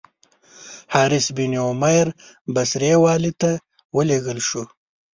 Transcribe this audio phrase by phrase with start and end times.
[0.93, 2.07] حارث بن عمیر
[2.53, 3.51] بصري والي ته
[3.95, 4.63] ولېږل شو.